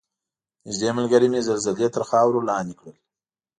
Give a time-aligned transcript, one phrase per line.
[0.65, 2.95] نږدې ملګرې مې زلزلې تر خاورو لاندې کړل.